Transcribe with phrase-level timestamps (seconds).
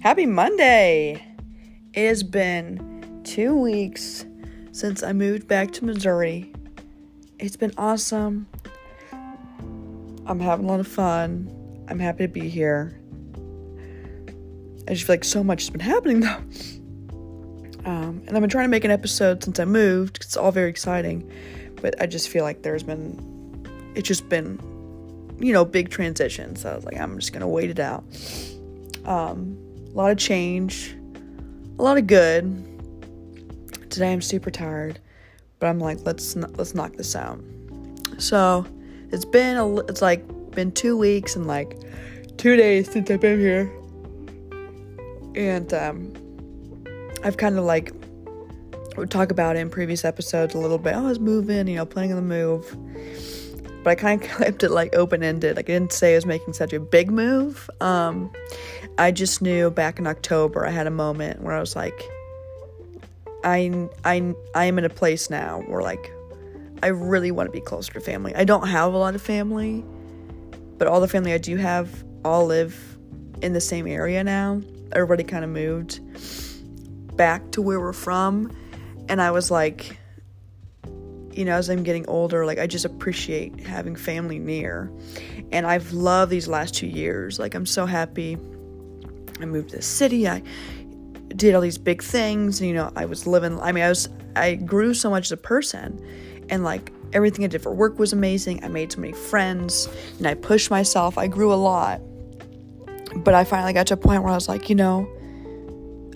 [0.00, 1.22] Happy Monday!
[1.92, 4.24] It has been two weeks
[4.72, 6.54] since I moved back to Missouri.
[7.38, 8.48] It's been awesome.
[10.24, 11.84] I'm having a lot of fun.
[11.86, 12.98] I'm happy to be here.
[14.88, 16.40] I just feel like so much has been happening though.
[17.84, 20.20] Um, and I've been trying to make an episode since I moved.
[20.22, 21.30] It's all very exciting,
[21.82, 24.58] but I just feel like there's been, it's just been,
[25.38, 26.56] you know, big transition.
[26.56, 28.02] So I was like, I'm just gonna wait it out.
[29.04, 29.58] Um,
[29.92, 30.94] a lot of change,
[31.78, 32.66] a lot of good.
[33.90, 35.00] Today I'm super tired,
[35.58, 37.40] but I'm like, let's let's knock this out.
[38.18, 38.64] So
[39.10, 41.78] it's been a it's like been two weeks and like
[42.36, 43.70] two days since I've been here,
[45.34, 46.12] and um,
[47.24, 47.92] I've kind of like
[48.96, 50.94] would talk about in previous episodes a little bit.
[50.94, 52.76] Oh, I was moving, you know, planning on the move.
[53.82, 55.56] But I kind of kept it like open ended.
[55.56, 57.68] Like I didn't say I was making such a big move.
[57.80, 58.30] Um,
[58.98, 62.02] I just knew back in October I had a moment where I was like,
[63.44, 66.12] I I I am in a place now where like
[66.82, 68.34] I really want to be closer to family.
[68.34, 69.84] I don't have a lot of family,
[70.78, 72.98] but all the family I do have all live
[73.42, 74.60] in the same area now.
[74.92, 76.00] Everybody kind of moved
[77.16, 78.54] back to where we're from,
[79.08, 79.99] and I was like,
[81.40, 84.92] you know, as I'm getting older, like I just appreciate having family near.
[85.50, 87.38] And I've loved these last two years.
[87.38, 88.36] Like I'm so happy
[89.40, 90.28] I moved to the city.
[90.28, 90.42] I
[91.28, 92.60] did all these big things.
[92.60, 95.32] And, you know, I was living, I mean, I was, I grew so much as
[95.32, 96.06] a person.
[96.50, 98.62] And like everything I did for work was amazing.
[98.62, 99.88] I made so many friends
[100.18, 101.16] and I pushed myself.
[101.16, 102.02] I grew a lot.
[103.16, 105.08] But I finally got to a point where I was like, you know,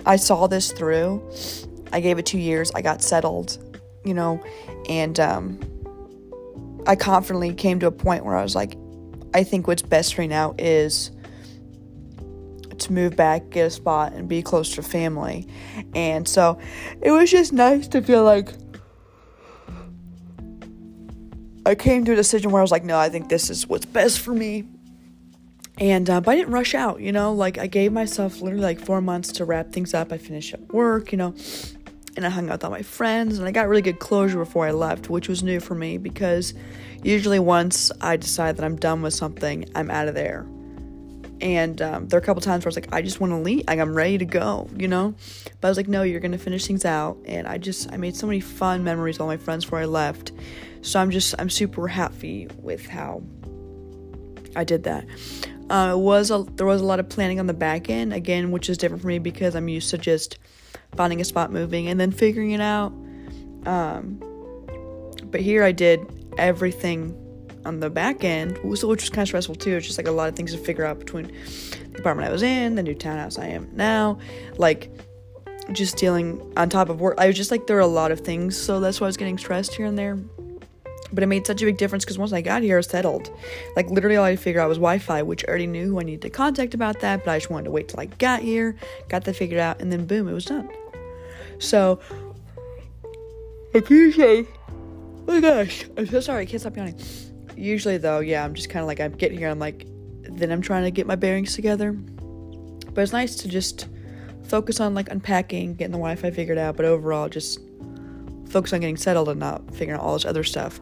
[0.04, 1.26] I saw this through.
[1.94, 2.70] I gave it two years.
[2.74, 3.56] I got settled,
[4.04, 4.42] you know,
[4.88, 5.58] and um,
[6.86, 8.76] I confidently came to a point where I was like,
[9.34, 11.10] I think what's best right now is
[12.78, 15.48] to move back, get a spot, and be close to family.
[15.94, 16.58] And so
[17.00, 18.50] it was just nice to feel like
[21.66, 23.86] I came to a decision where I was like, no, I think this is what's
[23.86, 24.64] best for me.
[25.78, 27.32] And uh, but I didn't rush out, you know.
[27.32, 30.12] Like I gave myself literally like four months to wrap things up.
[30.12, 31.34] I finished up work, you know,
[32.16, 34.66] and I hung out with all my friends, and I got really good closure before
[34.66, 36.54] I left, which was new for me because
[37.02, 40.46] usually once I decide that I'm done with something, I'm out of there.
[41.40, 43.36] And um, there are a couple times where I was like, I just want to
[43.36, 43.64] leave.
[43.66, 45.14] Like, I'm ready to go, you know?
[45.60, 47.18] But I was like, no, you're to finish things out.
[47.26, 49.84] And I just, I made so many fun memories with all my friends before I
[49.84, 50.32] left.
[50.82, 53.22] So I'm just, I'm super happy with how
[54.56, 55.04] I did that.
[55.68, 58.50] Uh, it was a, there was a lot of planning on the back end, again,
[58.50, 60.38] which is different for me because I'm used to just
[60.96, 62.92] finding a spot moving and then figuring it out.
[63.66, 64.20] Um,
[65.24, 66.00] but here I did
[66.38, 67.20] everything
[67.64, 69.76] on the back end, which was kind of stressful too.
[69.76, 71.32] It's just like a lot of things to figure out between
[71.92, 74.18] the apartment I was in, the new townhouse I am now,
[74.56, 74.90] like
[75.72, 77.14] just dealing on top of work.
[77.18, 79.16] I was just like there were a lot of things, so that's why I was
[79.16, 80.18] getting stressed here and there.
[81.14, 83.30] But it made such a big difference because once I got here, I settled.
[83.76, 86.00] Like literally, all I had to figure out was Wi-Fi, which I already knew who
[86.00, 87.24] I needed to contact about that.
[87.24, 88.76] But I just wanted to wait till I got here,
[89.08, 90.68] got that figured out, and then boom, it was done.
[91.58, 92.00] So,
[93.88, 96.98] usually, oh my gosh, I'm so sorry, I can't stop yawning
[97.56, 99.86] usually though, yeah, I'm just kind of like I get here, I'm like,
[100.22, 101.92] then I'm trying to get my bearings together.
[101.92, 103.88] But it's nice to just
[104.44, 107.60] focus on like unpacking, getting the Wi-Fi figured out, but overall just
[108.54, 110.80] focus on getting settled and not figuring out all this other stuff.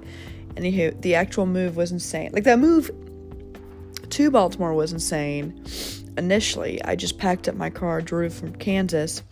[0.54, 2.30] Anywho, the actual move was insane.
[2.32, 2.90] Like that move
[4.10, 5.64] to Baltimore was insane.
[6.16, 9.22] Initially, I just packed up my car, drove from Kansas,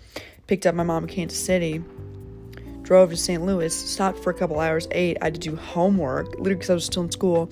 [0.46, 1.84] picked up my mom in Kansas City
[2.90, 3.40] drove to St.
[3.46, 5.16] Louis, stopped for a couple hours, ate.
[5.20, 7.48] I had to do homework, literally because I was still in school.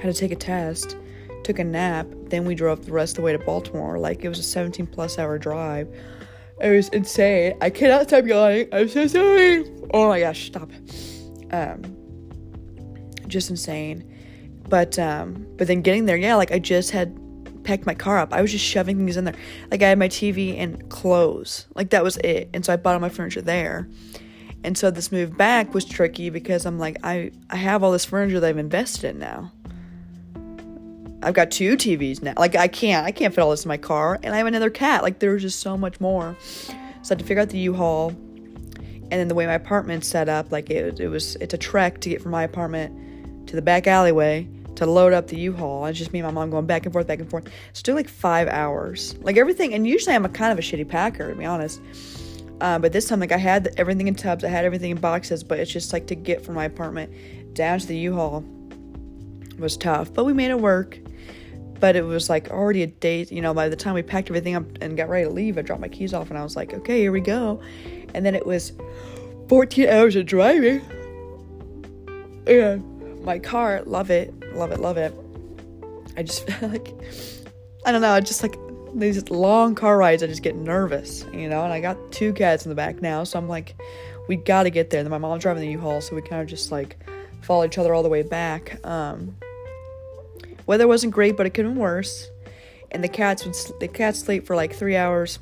[0.00, 0.96] Had to take a test,
[1.44, 2.08] took a nap.
[2.24, 4.00] Then we drove the rest of the way to Baltimore.
[4.00, 5.88] Like it was a 17 plus hour drive.
[6.60, 7.56] It was insane.
[7.60, 8.68] I cannot stop yelling.
[8.72, 9.70] I'm so sorry.
[9.92, 10.70] Oh my gosh, stop.
[11.50, 11.82] Um,
[13.26, 14.10] just insane.
[14.68, 17.16] But um, but then getting there, yeah, like I just had
[17.64, 18.32] packed my car up.
[18.32, 19.34] I was just shoving things in there.
[19.70, 21.66] Like I had my TV and clothes.
[21.74, 22.48] Like that was it.
[22.54, 23.88] And so I bought all my furniture there.
[24.64, 28.04] And so this move back was tricky because I'm like I I have all this
[28.04, 29.52] furniture that I've invested in now.
[31.26, 32.34] I've got two TVs now.
[32.36, 34.70] Like I can't I can't fit all this in my car and I have another
[34.70, 35.02] cat.
[35.02, 36.36] Like there was just so much more.
[36.40, 40.28] So I had to figure out the U-Haul and then the way my apartment's set
[40.28, 43.62] up like it, it was it's a trek to get from my apartment to the
[43.62, 45.86] back alleyway to load up the U-Haul.
[45.86, 47.48] It's just me and my mom going back and forth, back and forth.
[47.70, 49.16] It's still like five hours.
[49.18, 51.80] Like everything, and usually I'm a kind of a shitty packer, to be honest.
[52.60, 55.42] Uh, but this time, like I had everything in tubs, I had everything in boxes,
[55.42, 58.44] but it's just like to get from my apartment down to the U-Haul
[59.58, 60.12] was tough.
[60.12, 60.98] But we made it work.
[61.80, 63.30] But it was like already a date.
[63.30, 65.62] You know, by the time we packed everything up and got ready to leave, I
[65.62, 67.60] dropped my keys off and I was like, okay, here we go.
[68.14, 68.72] And then it was
[69.48, 70.80] 14 hours of driving.
[72.46, 75.14] And my car, love it, love it, love it.
[76.16, 76.94] I just like,
[77.84, 78.56] I don't know, I just like
[78.94, 81.64] these long car rides, I just get nervous, you know.
[81.64, 83.76] And I got two cats in the back now, so I'm like,
[84.28, 85.00] we gotta get there.
[85.00, 86.96] And then my mom's driving the U-Haul, so we kind of just like
[87.42, 88.84] follow each other all the way back.
[88.84, 89.36] Um,
[90.66, 92.28] weather wasn't great, but it could have been worse.
[92.90, 95.38] And the cats would the cats sleep for like three hours.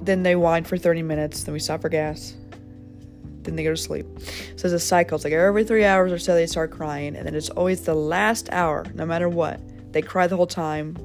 [0.00, 1.44] Then they whine for 30 minutes.
[1.44, 2.34] Then we stop for gas.
[3.42, 4.06] Then they go to sleep.
[4.56, 5.16] So it's a cycle.
[5.16, 7.94] It's like every three hours or so they start crying, and then it's always the
[7.94, 9.60] last hour, no matter what.
[9.92, 10.96] They cry the whole time.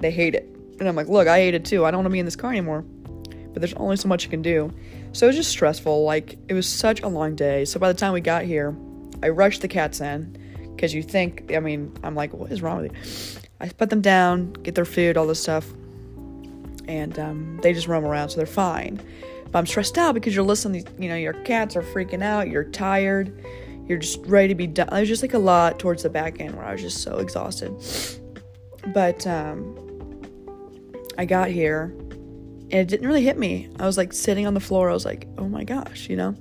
[0.00, 0.44] They hate it.
[0.78, 1.84] And I'm like, look, I hate it too.
[1.84, 2.82] I don't want to be in this car anymore.
[2.82, 4.70] But there's only so much you can do.
[5.12, 6.04] So it was just stressful.
[6.04, 7.64] Like, it was such a long day.
[7.64, 8.76] So by the time we got here,
[9.22, 10.36] I rushed the cats in
[10.76, 13.40] because you think, I mean, I'm like, what is wrong with you?
[13.60, 15.66] I put them down, get their food, all this stuff,
[16.86, 19.00] and um, they just roam around, so they're fine.
[19.50, 22.64] But I'm stressed out because you're listening, you know, your cats are freaking out, you're
[22.64, 23.44] tired,
[23.88, 24.88] you're just ready to be done.
[24.90, 27.72] There's just like a lot towards the back end where I was just so exhausted.
[28.92, 29.78] But um,
[31.16, 31.94] I got here
[32.70, 33.68] and it didn't really hit me.
[33.78, 36.34] I was like sitting on the floor, I was like, oh my gosh, you know?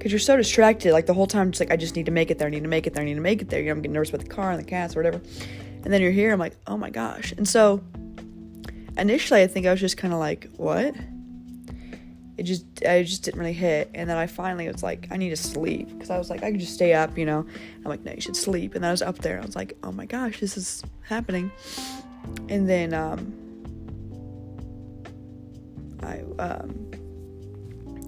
[0.00, 2.30] Because you're so distracted like the whole time just like i just need to make
[2.30, 3.60] it there i need to make it there i need to make it there.
[3.60, 5.20] You know i'm getting nervous about the car and the cats or whatever.
[5.84, 7.32] And then you're here i'm like oh my gosh.
[7.32, 7.84] And so
[8.96, 10.94] initially i think i was just kind of like what?
[12.38, 13.90] It just i just didn't really hit.
[13.94, 15.90] And then i finally was like i need to sleep.
[15.90, 17.44] Because i was like i could just stay up you know?
[17.76, 18.74] I'm like no you should sleep.
[18.74, 21.52] And then i was up there i was like oh my gosh this is happening.
[22.48, 23.34] And then um
[26.02, 26.99] i um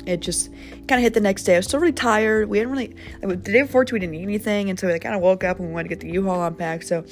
[0.06, 0.50] it just
[0.88, 1.54] kind of hit the next day.
[1.54, 2.48] I was still really tired.
[2.48, 4.70] We didn't really, like, the day before, too, we didn't eat anything.
[4.70, 6.24] And so we like, kind of woke up and we wanted to get the U
[6.24, 6.86] Haul unpacked.
[6.86, 7.04] So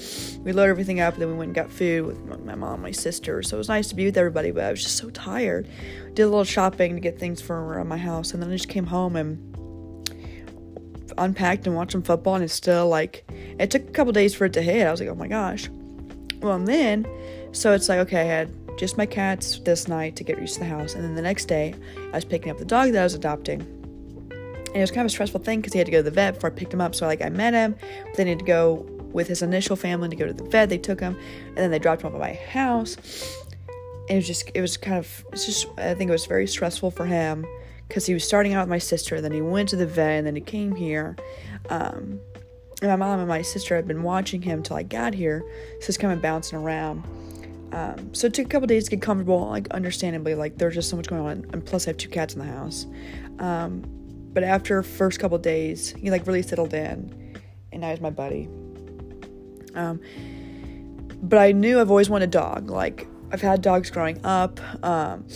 [0.43, 1.15] we loaded everything up.
[1.15, 3.43] And then we went and got food with my mom and my sister.
[3.43, 5.69] So it was nice to be with everybody, but I was just so tired.
[6.15, 8.33] Did a little shopping to get things for around my house.
[8.33, 9.47] And then I just came home and
[11.19, 12.35] unpacked and watched some football.
[12.35, 13.25] And it's still like,
[13.59, 14.87] it took a couple days for it to hit.
[14.87, 15.69] I was like, oh my gosh.
[16.41, 17.07] Well, and then,
[17.53, 20.61] so it's like, okay, I had just my cats this night to get used to
[20.61, 20.94] the house.
[20.94, 21.75] And then the next day,
[22.12, 23.61] I was picking up the dog that I was adopting.
[23.61, 26.11] And it was kind of a stressful thing because he had to go to the
[26.11, 26.94] vet before I picked him up.
[26.94, 27.75] So like I met him,
[28.05, 30.69] but then he had to go with his initial family to go to the vet.
[30.69, 31.19] They took him,
[31.49, 32.96] and then they dropped him off at my house.
[34.08, 36.46] And it was just, it was kind of, it's just, I think it was very
[36.46, 37.44] stressful for him
[37.88, 40.26] because he was starting out with my sister, then he went to the vet, and
[40.26, 41.17] then he came here.
[41.70, 42.20] Um,
[42.81, 45.43] and my mom and my sister had been watching him till I got here,
[45.81, 47.02] so he's kind of bouncing around.
[47.72, 50.90] Um, so it took a couple days to get comfortable, like understandably, like there's just
[50.90, 52.87] so much going on, and plus I have two cats in the house.
[53.38, 53.84] Um,
[54.32, 57.38] but after first couple days, he like really settled in,
[57.72, 58.49] and now he's my buddy.
[59.75, 60.00] Um,
[61.22, 62.70] but I knew I've always wanted a dog.
[62.70, 65.26] Like I've had dogs growing up, um,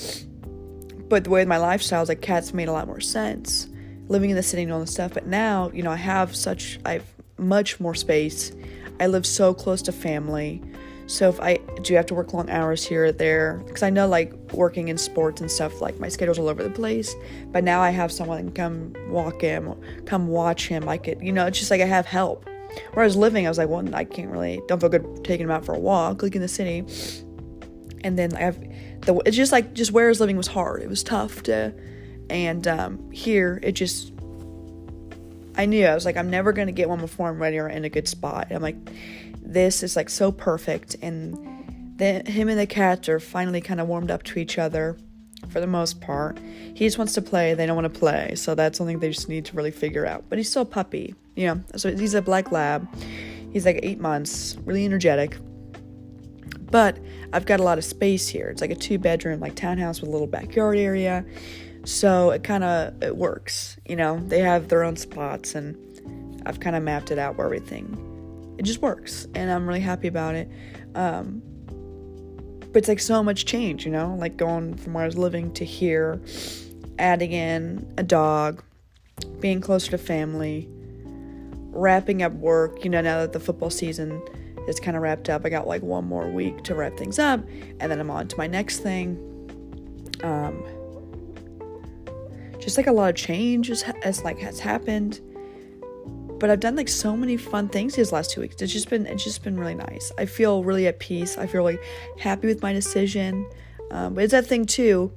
[1.08, 3.68] but the way my lifestyle is, like cats made a lot more sense.
[4.08, 6.80] Living in the city and all this stuff, but now you know I have such
[6.84, 7.06] I have
[7.38, 8.52] much more space.
[9.00, 10.62] I live so close to family.
[11.06, 14.08] So if I do have to work long hours here or there, because I know
[14.08, 17.14] like working in sports and stuff, like my schedule's all over the place.
[17.52, 19.74] But now I have someone come walk him,
[20.06, 20.88] come watch him.
[20.88, 22.46] I could, you know, it's just like I have help.
[22.94, 25.44] Where I was living, I was like, well, I can't really, don't feel good taking
[25.44, 26.84] him out for a walk, like in the city.
[28.02, 28.58] And then I have,
[29.02, 30.82] the, it's just like, just where I was living was hard.
[30.82, 31.72] It was tough to,
[32.30, 34.12] and um, here it just,
[35.56, 37.84] I knew I was like, I'm never gonna get one before I'm ready or in
[37.84, 38.48] a good spot.
[38.50, 38.76] I'm like,
[39.44, 41.36] this is like so perfect and
[41.96, 44.96] then him and the cat are finally kind of warmed up to each other
[45.48, 46.38] for the most part.
[46.74, 49.28] He just wants to play, they don't want to play, so that's something they just
[49.28, 50.24] need to really figure out.
[50.28, 51.62] But he's still a puppy, you know.
[51.76, 52.88] So he's a black lab.
[53.52, 55.36] He's like eight months, really energetic.
[56.70, 56.98] But
[57.32, 58.48] I've got a lot of space here.
[58.48, 61.24] It's like a two bedroom, like townhouse with a little backyard area.
[61.84, 64.18] So it kind of it works, you know.
[64.26, 68.13] They have their own spots, and I've kind of mapped it out where everything
[68.58, 70.48] it just works and i'm really happy about it.
[70.94, 71.42] Um,
[72.72, 74.16] but it's like so much change you know?
[74.18, 76.20] Like going from where i was living to here
[76.98, 78.62] adding in a dog
[79.40, 80.68] being closer to family
[81.76, 82.84] wrapping up work.
[82.84, 84.22] You know now that the football season
[84.68, 87.40] is kind of wrapped up i got like one more week to wrap things up
[87.80, 89.30] and then i'm on to my next thing.
[90.22, 90.64] Um,
[92.64, 95.20] just like a lot of change has, like has happened
[96.44, 98.60] but I've done like so many fun things these last two weeks.
[98.60, 100.12] It's just been it's just been really nice.
[100.18, 101.38] I feel really at peace.
[101.38, 101.78] I feel really
[102.18, 103.48] happy with my decision.
[103.90, 105.10] Um, but it's that thing too.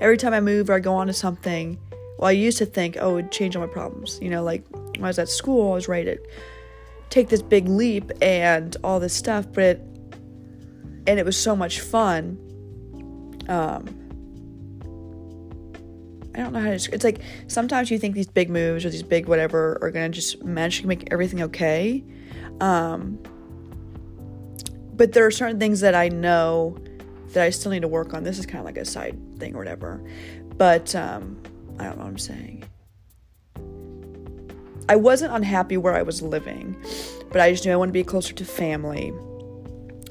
[0.00, 1.78] Every time I move or I go on to something,
[2.18, 4.18] well, I used to think, oh, it would change all my problems.
[4.20, 6.18] You know, like when I was at school, I was ready to
[7.10, 9.80] take this big leap and all this stuff, but it,
[11.06, 12.36] and it was so much fun.
[13.48, 13.86] Um,
[16.34, 16.72] I don't know how to.
[16.72, 16.94] Describe.
[16.94, 20.42] It's like sometimes you think these big moves or these big whatever are gonna just
[20.44, 22.02] magically make everything okay,
[22.60, 23.18] um,
[24.94, 26.76] but there are certain things that I know
[27.32, 28.24] that I still need to work on.
[28.24, 30.02] This is kind of like a side thing or whatever,
[30.56, 31.40] but um,
[31.78, 32.64] I don't know what I'm saying.
[34.88, 36.76] I wasn't unhappy where I was living,
[37.30, 39.12] but I just knew I wanted to be closer to family.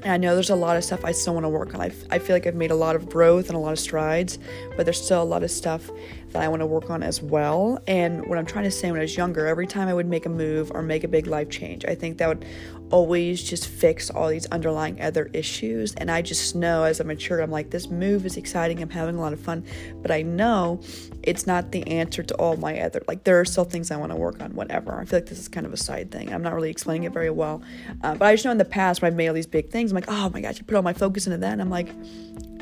[0.04, 1.80] And I know there's a lot of stuff I still want to work on.
[1.80, 3.78] I, f- I feel like I've made a lot of growth and a lot of
[3.78, 4.38] strides,
[4.76, 5.90] but there's still a lot of stuff
[6.32, 7.78] that I want to work on as well.
[7.86, 10.26] And what I'm trying to say when I was younger, every time I would make
[10.26, 12.44] a move or make a big life change, I think that would
[12.90, 15.94] always just fix all these underlying other issues.
[15.94, 18.82] And I just know as I mature, I'm like, this move is exciting.
[18.82, 19.64] I'm having a lot of fun,
[20.02, 20.80] but I know
[21.22, 24.12] it's not the answer to all my other, like, there are still things I want
[24.12, 25.00] to work on, whatever.
[25.00, 26.32] I feel like this is kind of a side thing.
[26.32, 27.62] I'm not really explaining it very well.
[28.02, 29.90] Uh, but I just know in the past when I've made all these big things,
[29.90, 31.52] I'm like, oh my gosh, I put all my focus into that.
[31.52, 31.88] And I'm like,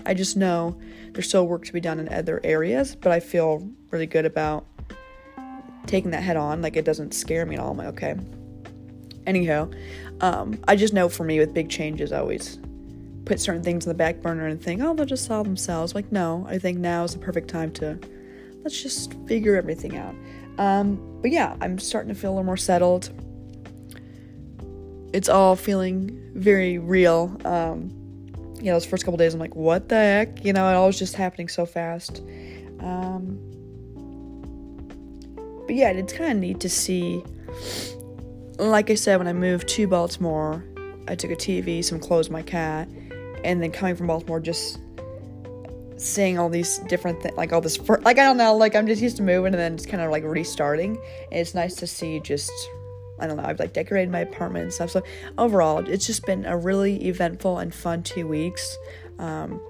[0.07, 0.78] I just know
[1.12, 4.66] there's still work to be done in other areas, but I feel really good about
[5.87, 6.62] taking that head on.
[6.62, 7.73] Like it doesn't scare me at all.
[7.73, 8.16] I'm like, okay.
[9.26, 9.71] Anyhow,
[10.21, 12.59] um, I just know for me with big changes, I always
[13.25, 15.95] put certain things in the back burner and think, oh, they'll just solve themselves.
[15.95, 17.99] Like, no, I think now is the perfect time to
[18.64, 20.14] let's just figure everything out.
[20.59, 23.11] Um, but yeah, I'm starting to feel a little more settled.
[25.12, 27.37] It's all feeling very real.
[27.45, 28.00] Um,
[28.61, 30.45] you know, those first couple days, I'm like, what the heck?
[30.45, 32.23] You know, it all was just happening so fast.
[32.81, 33.38] Um,
[35.67, 37.23] but yeah, it's kind of neat to see.
[38.59, 40.64] Like I said, when I moved to Baltimore,
[41.09, 42.88] I took a TV, some clothes, my cat,
[43.45, 44.79] and then coming from Baltimore, just
[45.97, 48.87] seeing all these different things, like all this, fr- like I don't know, like I'm
[48.87, 50.97] just used to moving and then just kind of like restarting.
[51.31, 52.52] And it's nice to see just
[53.21, 54.91] I don't know, I've like decorated my apartment and stuff.
[54.91, 55.03] So
[55.39, 58.77] overall, it's just been a really eventful and fun two weeks.
[59.19, 59.61] Um,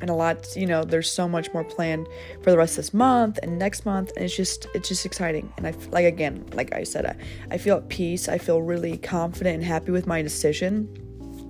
[0.00, 2.08] and a lot, you know, there's so much more planned
[2.42, 4.12] for the rest of this month and next month.
[4.16, 5.52] And it's just, it's just exciting.
[5.56, 7.16] And I, like, again, like I said, I,
[7.50, 8.28] I feel at peace.
[8.28, 10.92] I feel really confident and happy with my decision.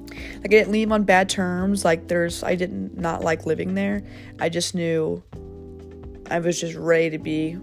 [0.08, 1.84] Like, I didn't leave on bad terms.
[1.84, 4.04] Like, there's, I didn't not like living there.
[4.38, 5.22] I just knew
[6.30, 7.58] I was just ready to be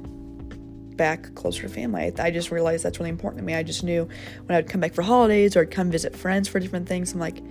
[1.01, 2.13] back closer to family.
[2.15, 3.55] I, I, just realized that's really important to me.
[3.55, 4.07] I just knew
[4.45, 7.19] when I'd come back for holidays or I'd come visit friends for different things, I'm
[7.19, 7.41] like,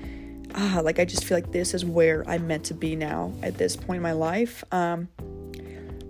[0.54, 3.59] ah, like I just feel like this is where I'm meant to be now at
[3.59, 4.62] this point in my life.
[4.71, 5.09] Um,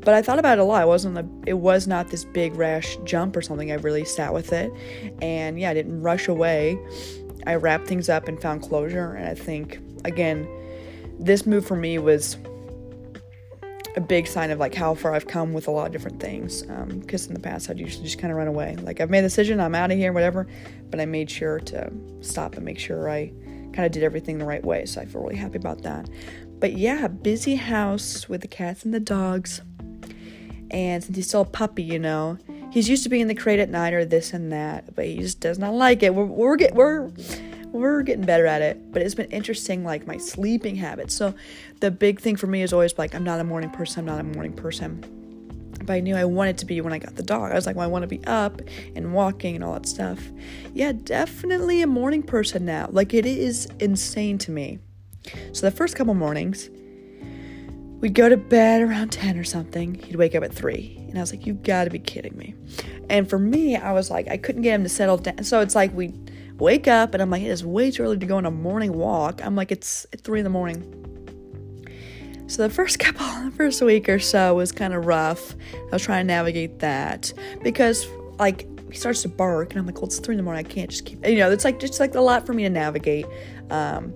[0.00, 0.82] but I thought about it a lot.
[0.82, 3.72] It wasn't a, it was not this big rash jump or something.
[3.72, 4.70] I really sat with it,
[5.22, 6.78] and yeah, I didn't rush away.
[7.46, 9.14] I wrapped things up and found closure.
[9.14, 10.46] And I think again,
[11.18, 12.36] this move for me was
[13.96, 16.62] a big sign of like how far I've come with a lot of different things.
[16.62, 18.76] Because um, in the past, I'd usually just kind of run away.
[18.76, 20.46] Like I've made a decision, I'm out of here, whatever.
[20.90, 23.32] But I made sure to stop and make sure I
[23.72, 24.86] kind of did everything the right way.
[24.86, 26.08] So I feel really happy about that.
[26.58, 29.62] But yeah, busy house with the cats and the dogs.
[30.70, 32.38] And since he's still a puppy, you know,
[32.70, 35.18] he's used to being in the crate at night or this and that, but he
[35.18, 36.14] just does not like it.
[36.14, 37.10] We're we're get, we're
[37.72, 41.14] we're getting better at it, but it's been interesting, like my sleeping habits.
[41.14, 41.34] So,
[41.80, 44.20] the big thing for me is always like, I'm not a morning person, I'm not
[44.20, 45.04] a morning person.
[45.84, 47.52] But I knew I wanted to be when I got the dog.
[47.52, 48.60] I was like, well, I want to be up
[48.94, 50.20] and walking and all that stuff.
[50.74, 52.88] Yeah, definitely a morning person now.
[52.90, 54.78] Like, it is insane to me.
[55.52, 56.68] So, the first couple mornings,
[58.00, 59.94] we'd go to bed around 10 or something.
[59.94, 60.96] He'd wake up at 3.
[61.08, 62.54] And I was like, you've got to be kidding me.
[63.08, 65.44] And for me, I was like, I couldn't get him to settle down.
[65.44, 66.12] So, it's like we
[66.60, 68.92] wake up and I'm like, it is way too early to go on a morning
[68.92, 69.44] walk.
[69.44, 70.96] I'm like, it's, three in the morning.
[72.46, 75.54] So the first couple, the first week or so was kind of rough.
[75.74, 78.06] I was trying to navigate that because
[78.38, 80.66] like he starts to bark and I'm like, well, it's three in the morning.
[80.66, 82.70] I can't just keep, you know, it's like just like a lot for me to
[82.70, 83.26] navigate.
[83.70, 84.14] Um,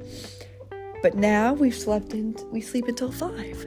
[1.02, 3.66] but now we've slept in, we sleep until five.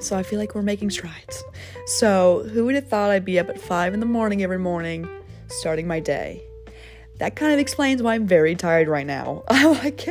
[0.00, 1.44] So I feel like we're making strides.
[1.86, 5.08] So who would have thought I'd be up at five in the morning every morning,
[5.48, 6.42] starting my day?
[7.22, 9.44] That kind of explains why I'm very tired right now.
[9.48, 10.08] I like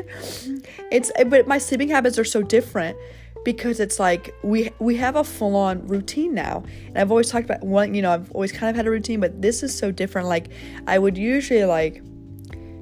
[0.89, 2.98] it's but my sleeping habits are so different
[3.44, 6.63] because it's like we we have a full on routine now.
[6.88, 9.20] And I've always talked about one, you know, I've always kind of had a routine,
[9.20, 10.30] but this is so different.
[10.30, 10.48] Like
[10.88, 12.01] I would usually like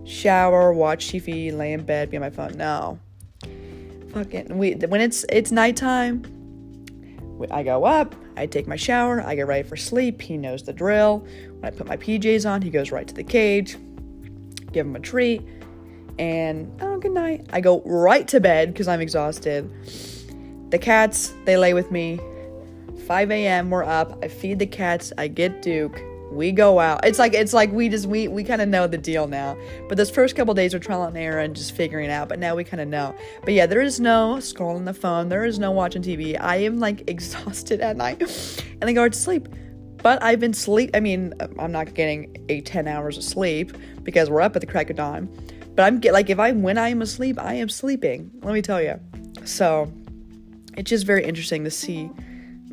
[0.06, 2.56] shower, watch TV, lay in bed, be on my phone.
[2.56, 3.00] No.
[4.14, 6.22] Fucking we when it's it's nighttime,
[7.50, 10.22] I go up, I take my shower, I get ready for sleep.
[10.22, 11.26] He knows the drill.
[11.62, 13.76] When I put my PJs on, he goes right to the cage
[14.72, 15.42] give him a treat,
[16.18, 17.46] and oh, good night.
[17.52, 19.70] I go right to bed because I'm exhausted.
[20.72, 22.20] The cats, they lay with me.
[23.08, 24.24] 5 a.m., we're up.
[24.24, 25.12] I feed the cats.
[25.18, 26.00] I get Duke.
[26.32, 27.06] we go out.
[27.06, 29.58] It's like it's like we just we we kind of know the deal now.
[29.88, 32.30] But those first couple days are trial and error and just figuring it out.
[32.30, 33.16] But now we kind of know.
[33.44, 35.30] But yeah, there is no scrolling the phone.
[35.30, 36.40] There is no watching TV.
[36.40, 38.22] I am like exhausted at night,
[38.80, 39.48] and I go to sleep.
[40.02, 40.92] But I've been sleep.
[40.94, 44.68] I mean, I'm not getting eight ten hours of sleep because we're up at the
[44.68, 45.28] crack of dawn.
[45.76, 48.32] But I'm get like if I when I am asleep, I am sleeping.
[48.42, 49.00] Let me tell you.
[49.46, 49.92] So
[50.78, 52.10] it's just very interesting to see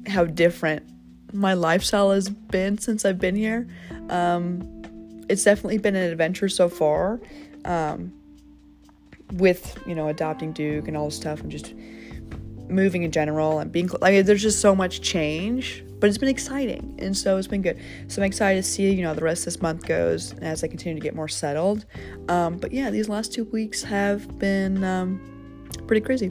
[0.06, 0.85] how different
[1.33, 3.66] my lifestyle has been since I've been here.
[4.09, 4.83] Um,
[5.28, 7.21] it's definitely been an adventure so far.
[7.64, 8.12] Um,
[9.33, 11.75] with you know adopting Duke and all this stuff and just
[12.68, 16.95] moving in general and being like there's just so much change but it's been exciting
[16.99, 17.81] and so it's been good.
[18.09, 20.69] So i'm excited to see you know the rest of this month goes as i
[20.69, 21.85] continue to get more settled.
[22.29, 26.31] Um, but yeah these last two weeks have been um, pretty crazy